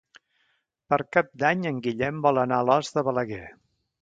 [0.93, 3.45] Per Cap d'Any en Guillem vol anar a Alòs de Balaguer.